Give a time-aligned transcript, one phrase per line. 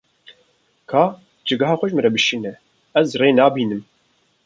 [0.89, 1.03] Ka
[1.45, 2.53] cîgeha xwe ji min re bişîne,
[2.99, 3.81] ez rê nabînim.